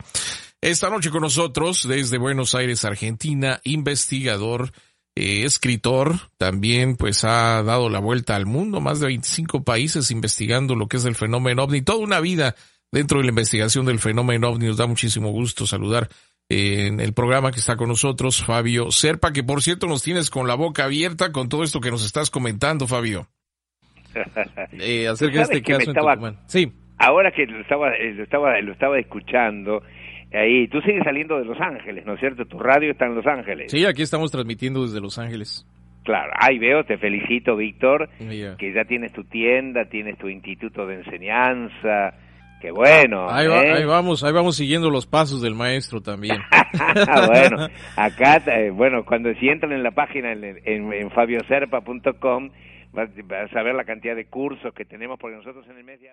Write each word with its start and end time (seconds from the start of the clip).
Esta 0.64 0.88
noche 0.88 1.10
con 1.10 1.20
nosotros 1.20 1.86
desde 1.86 2.16
Buenos 2.16 2.54
Aires, 2.54 2.86
Argentina, 2.86 3.60
investigador, 3.64 4.70
eh, 5.14 5.44
escritor, 5.44 6.14
también 6.38 6.96
pues 6.96 7.22
ha 7.24 7.62
dado 7.62 7.90
la 7.90 7.98
vuelta 7.98 8.34
al 8.34 8.46
mundo, 8.46 8.80
más 8.80 8.98
de 8.98 9.08
25 9.08 9.62
países 9.62 10.10
investigando 10.10 10.74
lo 10.74 10.88
que 10.88 10.96
es 10.96 11.04
el 11.04 11.16
fenómeno 11.16 11.64
ovni, 11.64 11.82
toda 11.82 11.98
una 11.98 12.18
vida 12.18 12.54
dentro 12.90 13.18
de 13.18 13.24
la 13.24 13.28
investigación 13.28 13.84
del 13.84 13.98
fenómeno 13.98 14.48
ovni. 14.48 14.68
Nos 14.68 14.78
da 14.78 14.86
muchísimo 14.86 15.32
gusto 15.32 15.66
saludar 15.66 16.08
eh, 16.48 16.86
en 16.86 16.98
el 16.98 17.12
programa 17.12 17.52
que 17.52 17.60
está 17.60 17.76
con 17.76 17.88
nosotros 17.90 18.42
Fabio 18.42 18.90
Serpa, 18.90 19.34
que 19.34 19.44
por 19.44 19.60
cierto 19.60 19.86
nos 19.86 20.02
tienes 20.02 20.30
con 20.30 20.48
la 20.48 20.54
boca 20.54 20.84
abierta 20.84 21.30
con 21.30 21.50
todo 21.50 21.62
esto 21.62 21.82
que 21.82 21.90
nos 21.90 22.06
estás 22.06 22.30
comentando, 22.30 22.86
Fabio. 22.86 23.28
eh, 24.80 25.08
acerca 25.08 25.36
de 25.36 25.42
este 25.42 25.62
caso. 25.62 25.90
Estaba, 25.90 26.42
sí. 26.46 26.72
Ahora 26.96 27.32
que 27.32 27.44
lo 27.44 27.60
estaba, 27.60 27.90
lo 27.90 28.22
estaba, 28.22 28.58
lo 28.62 28.72
estaba 28.72 28.98
escuchando, 28.98 29.82
Ahí, 30.34 30.66
tú 30.68 30.80
sigues 30.80 31.04
saliendo 31.04 31.38
de 31.38 31.44
Los 31.44 31.60
Ángeles, 31.60 32.04
¿no 32.04 32.14
es 32.14 32.20
cierto? 32.20 32.44
Tu 32.44 32.58
radio 32.58 32.90
está 32.90 33.06
en 33.06 33.14
Los 33.14 33.26
Ángeles. 33.26 33.70
Sí, 33.70 33.86
aquí 33.86 34.02
estamos 34.02 34.32
transmitiendo 34.32 34.82
desde 34.82 35.00
Los 35.00 35.18
Ángeles. 35.18 35.64
Claro, 36.02 36.32
ahí 36.38 36.58
veo, 36.58 36.84
te 36.84 36.98
felicito, 36.98 37.56
Víctor, 37.56 38.10
que 38.18 38.72
ya 38.74 38.84
tienes 38.84 39.12
tu 39.12 39.24
tienda, 39.24 39.86
tienes 39.86 40.18
tu 40.18 40.28
instituto 40.28 40.86
de 40.86 40.96
enseñanza, 40.96 42.14
que 42.60 42.70
bueno. 42.72 43.30
Ahí, 43.30 43.46
¿eh? 43.46 43.86
vamos, 43.86 44.22
ahí 44.22 44.32
vamos 44.32 44.56
siguiendo 44.56 44.90
los 44.90 45.06
pasos 45.06 45.40
del 45.40 45.54
maestro 45.54 46.02
también. 46.02 46.36
bueno, 47.26 47.68
acá, 47.96 48.42
eh, 48.46 48.70
bueno, 48.70 49.04
cuando 49.04 49.32
si 49.34 49.48
entran 49.48 49.72
en 49.72 49.82
la 49.82 49.92
página 49.92 50.32
en, 50.32 50.44
en, 50.44 50.92
en 50.92 51.10
fabioserpa.com, 51.10 52.50
vas, 52.92 53.08
vas 53.26 53.56
a 53.56 53.62
ver 53.62 53.74
la 53.74 53.84
cantidad 53.84 54.16
de 54.16 54.26
cursos 54.26 54.74
que 54.74 54.84
tenemos, 54.84 55.18
porque 55.18 55.36
nosotros 55.36 55.66
en 55.70 55.78
el 55.78 55.84
mes 55.84 56.00
ya... 56.00 56.12